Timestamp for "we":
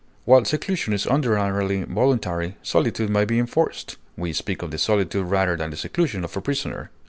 4.17-4.33